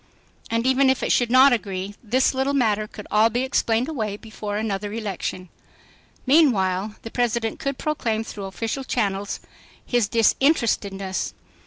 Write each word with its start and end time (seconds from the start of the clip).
And 0.49 0.65
even 0.65 0.89
if 0.89 1.03
it 1.03 1.11
should 1.11 1.29
not 1.29 1.53
agree, 1.53 1.93
this 2.03 2.33
little 2.33 2.55
matter 2.55 2.87
could 2.87 3.05
all 3.11 3.29
be 3.29 3.43
explained 3.43 3.87
away 3.87 4.17
before 4.17 4.57
another 4.57 4.91
election. 4.91 5.49
Meanwhile 6.25 6.95
the 7.03 7.11
President 7.11 7.59
could 7.59 7.77
proclaim 7.77 8.23
through 8.23 8.45
official 8.45 8.83
channels 8.83 9.39
his 9.85 10.07
disinterestedness. 10.07 11.35